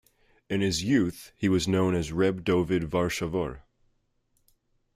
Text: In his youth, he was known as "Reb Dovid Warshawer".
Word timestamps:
In 0.49 0.61
his 0.61 0.83
youth, 0.83 1.31
he 1.37 1.47
was 1.47 1.67
known 1.67 1.93
as 1.93 2.11
"Reb 2.11 2.43
Dovid 2.43 2.89
Warshawer". 2.89 3.59